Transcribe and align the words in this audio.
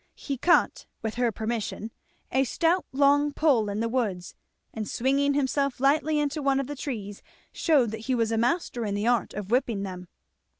He 0.15 0.35
cut, 0.35 0.87
with 1.03 1.13
her 1.13 1.31
permission, 1.31 1.91
a 2.31 2.43
stout 2.43 2.85
long 2.91 3.31
pole 3.33 3.69
in 3.69 3.81
the 3.81 3.87
woods; 3.87 4.33
and 4.73 4.87
swinging 4.89 5.35
himself 5.35 5.79
lightly 5.79 6.17
into 6.17 6.41
one 6.41 6.59
of 6.59 6.65
the 6.65 6.75
trees 6.75 7.21
shewed 7.51 7.91
that 7.91 7.99
he 8.07 8.15
was 8.15 8.31
a 8.31 8.35
master 8.39 8.83
in 8.83 8.95
the 8.95 9.05
art 9.05 9.35
of 9.35 9.51
whipping 9.51 9.83
them. 9.83 10.07